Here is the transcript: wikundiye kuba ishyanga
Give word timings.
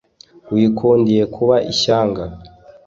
wikundiye 0.53 1.23
kuba 1.35 1.55
ishyanga 1.71 2.23